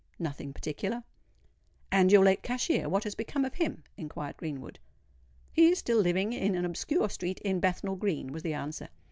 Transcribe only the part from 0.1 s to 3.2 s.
"Nothing particular." "And your late cashier—what has